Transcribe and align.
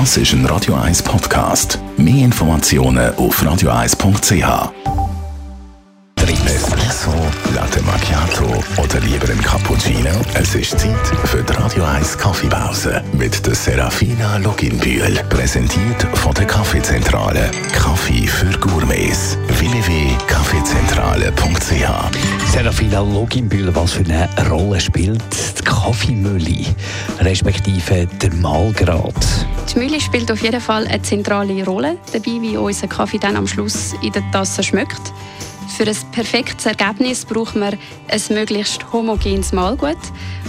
Das 0.00 0.16
ist 0.16 0.32
ein 0.32 0.44
Radio 0.46 0.74
1 0.74 1.04
Podcast. 1.04 1.78
Mehr 1.96 2.24
Informationen 2.24 3.14
auf 3.14 3.40
radio1.ch. 3.40 4.72
Espresso, 6.46 7.12
Latte 7.54 7.80
Macchiato 7.82 8.44
oder 8.82 9.00
lieber 9.00 9.30
ein 9.30 9.40
Cappuccino? 9.40 10.10
Es 10.34 10.56
ist 10.56 10.80
Zeit 10.80 11.06
für 11.26 11.44
die 11.44 11.52
Radio 11.52 11.84
1 11.84 12.18
Kaffeepause 12.18 13.04
mit 13.12 13.46
der 13.46 13.54
Serafina 13.54 14.38
Loginbühl. 14.38 15.20
Präsentiert 15.28 16.02
von 16.14 16.34
der 16.34 16.46
Kaffeezentrale. 16.46 17.52
Serafina 22.74 23.02
Loginbühl, 23.02 23.72
was 23.72 23.92
für 23.92 24.04
eine 24.04 24.28
Rolle 24.50 24.80
spielt 24.80 25.22
die 25.58 25.62
Kaffeemühle, 25.62 26.64
respektive 27.20 28.08
der 28.20 28.34
Mahlgrad? 28.34 29.14
Die 29.72 29.78
Mühle 29.78 30.00
spielt 30.00 30.32
auf 30.32 30.42
jeden 30.42 30.60
Fall 30.60 30.84
eine 30.88 31.00
zentrale 31.00 31.64
Rolle 31.64 31.98
dabei, 32.12 32.40
wie 32.40 32.56
unser 32.56 32.88
Kaffee 32.88 33.18
dann 33.18 33.36
am 33.36 33.46
Schluss 33.46 33.94
in 34.02 34.10
der 34.10 34.28
Tasse 34.32 34.64
schmeckt. 34.64 35.00
Für 35.76 35.86
ein 35.86 35.96
perfektes 36.10 36.66
Ergebnis 36.66 37.24
braucht 37.24 37.54
man 37.54 37.78
ein 38.08 38.22
möglichst 38.30 38.92
homogenes 38.92 39.52
Mahlgut 39.52 39.98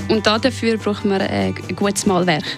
und 0.07 0.25
dafür 0.25 0.77
braucht 0.77 1.05
man 1.05 1.21
ein 1.21 1.53
gutes 1.75 2.07
Mahlwerk. 2.07 2.57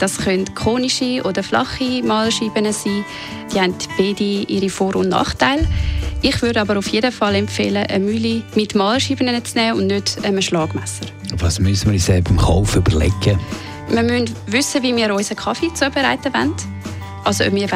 Das 0.00 0.18
können 0.18 0.52
konische 0.56 1.22
oder 1.22 1.44
flache 1.44 2.02
Mahlscheiben 2.02 2.72
sein. 2.72 3.04
Die 3.54 3.60
haben 3.60 3.74
beide 3.96 4.24
ihre 4.24 4.70
Vor- 4.70 4.96
und 4.96 5.10
Nachteile. 5.10 5.68
Ich 6.26 6.40
würde 6.40 6.62
aber 6.62 6.78
auf 6.78 6.88
jeden 6.88 7.12
Fall 7.12 7.34
empfehlen, 7.34 7.86
eine 7.86 8.02
Mühle 8.02 8.42
mit 8.54 8.74
Mahlscheiben 8.74 9.44
zu 9.44 9.58
nehmen 9.58 9.78
und 9.78 9.88
nicht 9.88 10.24
ein 10.24 10.40
Schlagmesser. 10.40 11.04
Was 11.36 11.58
müssen 11.60 11.88
wir 11.88 11.92
uns 11.92 12.06
beim 12.06 12.38
Kauf 12.38 12.76
überlegen? 12.76 13.38
Wir 13.90 14.02
müssen 14.02 14.34
wissen, 14.46 14.82
wie 14.82 14.96
wir 14.96 15.14
unseren 15.14 15.36
Kaffee 15.36 15.70
zubereiten 15.74 16.32
wollen. 16.32 16.54
Also 17.24 17.44
ob 17.44 17.54
wir 17.54 17.68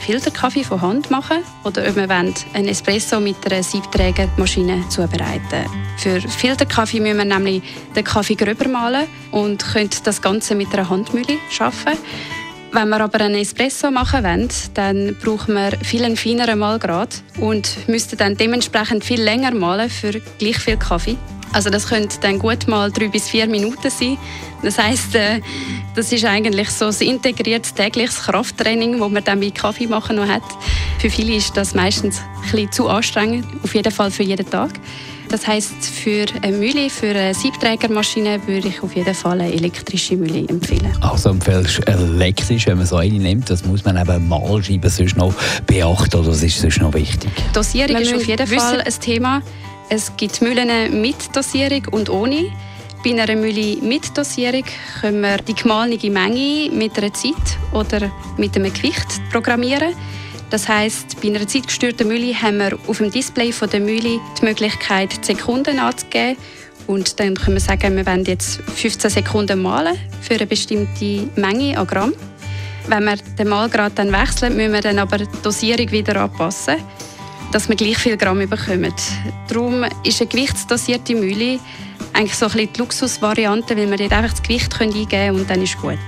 Filterkaffee 0.00 0.64
von 0.64 0.82
Hand 0.82 1.12
machen 1.12 1.44
oder 1.62 1.88
ob 1.88 1.94
wir 1.94 2.10
einen 2.10 2.34
Espresso 2.66 3.20
mit 3.20 3.36
einer 3.46 3.62
Siebträgermaschine 3.62 4.88
zubereiten 4.88 5.70
Für 5.96 6.20
Filterkaffee 6.20 6.98
müssen 6.98 7.18
wir 7.18 7.24
nämlich 7.24 7.62
den 7.94 8.02
Kaffee 8.02 8.34
gröber 8.34 8.68
mahlen 8.68 9.06
und 9.30 9.64
können 9.64 9.90
das 10.02 10.20
Ganze 10.20 10.56
mit 10.56 10.74
einer 10.74 10.90
Handmühle 10.90 11.38
schaffen. 11.48 11.92
Wenn 12.74 12.88
wir 12.88 13.00
aber 13.02 13.20
einen 13.20 13.36
Espresso 13.36 13.92
machen 13.92 14.24
wollen, 14.24 14.48
dann 14.74 15.16
brauchen 15.22 15.54
wir 15.54 15.78
viel 15.84 16.02
einen 16.02 16.16
feineren 16.16 16.58
Mahlgrad 16.58 17.22
und 17.38 17.88
müssten 17.88 18.16
dann 18.16 18.36
dementsprechend 18.36 19.04
viel 19.04 19.22
länger 19.22 19.54
mahlen 19.54 19.88
für 19.88 20.20
gleich 20.40 20.58
viel 20.58 20.76
Kaffee. 20.76 21.16
Also 21.52 21.70
das 21.70 21.88
könnte 21.88 22.18
dann 22.20 22.40
gut 22.40 22.66
mal 22.66 22.90
drei 22.90 23.06
bis 23.06 23.28
vier 23.28 23.46
Minuten 23.46 23.88
sein. 23.90 24.18
Das 24.64 24.76
heißt, 24.76 25.14
äh, 25.14 25.40
das 25.94 26.10
ist 26.10 26.24
eigentlich 26.24 26.68
so 26.70 26.86
ein 26.86 27.08
integriertes 27.08 27.74
tägliches 27.74 28.20
Krafttraining, 28.24 28.98
das 28.98 29.08
man 29.08 29.22
dann 29.22 29.38
bei 29.38 29.50
Kaffee 29.50 29.86
machen 29.86 30.16
noch 30.16 30.26
hat. 30.26 30.42
Für 30.98 31.10
viele 31.10 31.36
ist 31.36 31.56
das 31.56 31.76
meistens 31.76 32.18
ein 32.18 32.50
bisschen 32.50 32.72
zu 32.72 32.88
anstrengend, 32.88 33.46
auf 33.62 33.72
jeden 33.72 33.92
Fall 33.92 34.10
für 34.10 34.24
jeden 34.24 34.50
Tag. 34.50 34.72
Das 35.34 35.48
heißt, 35.48 35.86
für 35.86 36.26
eine 36.42 36.56
Mühle, 36.56 36.88
für 36.88 37.08
eine 37.08 37.34
Siebträgermaschine 37.34 38.46
würde 38.46 38.68
ich 38.68 38.80
auf 38.84 38.94
jeden 38.94 39.16
Fall 39.16 39.40
eine 39.40 39.52
elektrische 39.52 40.16
Mühle 40.16 40.46
empfehlen. 40.48 40.96
Also 41.00 41.30
empfiehlst 41.30 41.78
du 41.78 41.90
elektrisch, 41.90 42.68
wenn 42.68 42.78
man 42.78 42.86
so 42.86 42.98
eine 42.98 43.18
nimmt, 43.18 43.50
das 43.50 43.64
muss 43.64 43.84
man 43.84 43.96
eben 43.96 44.28
mal 44.28 44.62
schreiben, 44.62 44.88
sonst 44.88 45.16
noch 45.16 45.34
beachten 45.66 46.20
oder 46.20 46.28
das 46.28 46.40
ist 46.40 46.60
sonst 46.60 46.80
noch 46.80 46.94
wichtig? 46.94 47.32
Dosierung 47.52 47.96
ist 47.96 48.14
auf 48.14 48.24
jeden 48.28 48.46
Fall 48.46 48.80
ein 48.80 49.00
Thema. 49.00 49.42
Es 49.88 50.16
gibt 50.16 50.40
Mühlen 50.40 51.00
mit 51.00 51.16
Dosierung 51.34 51.82
und 51.90 52.10
ohne. 52.10 52.52
Bei 53.02 53.10
einer 53.10 53.34
Mühle 53.34 53.78
mit 53.82 54.16
Dosierung 54.16 54.62
können 55.00 55.20
wir 55.20 55.38
die 55.38 55.54
gemahlene 55.54 56.10
Menge 56.10 56.70
mit 56.70 56.96
einer 56.96 57.12
Zeit 57.12 57.58
oder 57.72 58.08
mit 58.36 58.54
einem 58.54 58.72
Gewicht 58.72 59.20
programmieren. 59.32 59.96
Das 60.54 60.68
heißt, 60.68 61.20
bei 61.20 61.30
einer 61.30 61.48
zeitgestörten 61.48 62.06
Mühle 62.06 62.32
haben 62.40 62.58
wir 62.58 62.78
auf 62.86 62.98
dem 62.98 63.10
Display 63.10 63.50
von 63.50 63.68
der 63.70 63.80
Mühle 63.80 64.20
die 64.40 64.44
Möglichkeit, 64.44 65.10
die 65.20 65.34
Sekunden 65.34 65.80
anzugeben. 65.80 66.36
Und 66.86 67.18
dann 67.18 67.34
können 67.34 67.56
wir 67.56 67.60
sagen, 67.60 67.96
wir 67.96 68.06
wollen 68.06 68.24
jetzt 68.24 68.60
15 68.76 69.10
Sekunden 69.10 69.60
malen 69.60 69.98
für 70.20 70.34
eine 70.34 70.46
bestimmte 70.46 71.28
Menge 71.34 71.76
an 71.76 71.88
Gramm. 71.88 72.12
Wenn 72.86 73.02
wir 73.02 73.16
den 73.36 73.48
Malgrad 73.48 73.98
dann 73.98 74.12
wechseln, 74.12 74.54
müssen 74.54 74.74
wir 74.74 74.80
dann 74.80 75.00
aber 75.00 75.18
die 75.18 75.42
Dosierung 75.42 75.90
wieder 75.90 76.22
anpassen 76.22 76.76
dass 77.50 77.68
wir 77.68 77.74
gleich 77.74 77.98
viel 77.98 78.16
Gramm 78.16 78.38
bekommen. 78.48 78.92
Darum 79.48 79.84
ist 80.04 80.20
eine 80.20 80.28
gewichtsdosierte 80.28 81.16
Mühle 81.16 81.58
eigentlich 82.12 82.34
so 82.36 82.46
ein 82.46 82.52
bisschen 82.52 82.72
die 82.72 82.80
Luxusvariante, 82.80 83.76
weil 83.76 83.90
wir 83.90 83.96
dort 83.96 84.12
einfach 84.12 84.30
das 84.30 84.42
Gewicht 84.42 84.80
eingeben 84.80 85.08
können 85.08 85.40
und 85.40 85.50
dann 85.50 85.62
ist 85.62 85.80
gut. 85.80 85.98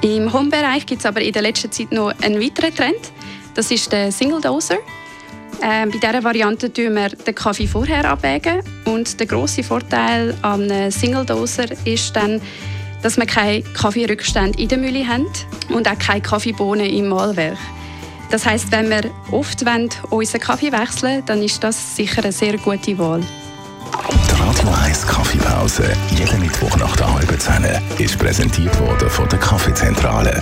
Im 0.00 0.32
Home-Bereich 0.32 0.86
gibt 0.86 1.00
es 1.00 1.06
aber 1.06 1.20
in 1.20 1.32
der 1.32 1.42
letzten 1.42 1.70
Zeit 1.70 1.92
noch 1.92 2.12
einen 2.20 2.40
weiteren 2.40 2.74
Trend. 2.74 3.12
Das 3.54 3.70
ist 3.70 3.92
der 3.92 4.10
Single 4.10 4.40
Doser. 4.40 4.78
Äh, 5.60 5.86
bei 5.86 5.98
dieser 5.98 6.24
Variante 6.24 6.72
tun 6.72 6.94
wir 6.94 7.10
den 7.10 7.34
Kaffee 7.34 7.66
vorher 7.66 8.08
abwägen 8.08 8.62
und 8.84 9.18
der 9.20 9.26
große 9.26 9.62
Vorteil 9.62 10.34
an 10.42 10.70
einem 10.70 10.90
Single 10.90 11.24
Doser 11.24 11.66
ist 11.84 12.16
dann, 12.16 12.40
dass 13.02 13.16
wir 13.16 13.26
keine 13.26 13.62
Kaffeerückstände 13.62 14.60
in 14.60 14.68
der 14.68 14.78
Mühle 14.78 15.06
haben 15.06 15.26
und 15.68 15.88
auch 15.88 15.98
keine 15.98 16.20
Kaffeebohnen 16.20 16.86
im 16.86 17.08
Mahlwerk. 17.08 17.58
Das 18.30 18.46
heißt, 18.46 18.72
wenn 18.72 18.88
wir 18.88 19.02
oft 19.30 19.62
unseren 20.10 20.40
Kaffee 20.40 20.72
wechseln 20.72 21.22
dann 21.26 21.42
ist 21.42 21.62
das 21.62 21.96
sicher 21.96 22.22
eine 22.22 22.32
sehr 22.32 22.56
gute 22.56 22.96
Wahl. 22.98 23.20
Die 23.20 24.40
Radio 24.40 24.68
1 24.84 25.06
Kaffeepause, 25.06 25.92
jeden 26.16 26.40
Mittwoch 26.40 26.74
nach 26.78 26.96
der 26.96 27.12
halben 27.12 27.38
Zehn, 27.38 27.66
ist 27.98 28.18
präsentiert 28.18 28.80
worden 28.80 29.10
von 29.10 29.28
der 29.28 29.38
Kaffeezentrale. 29.38 30.41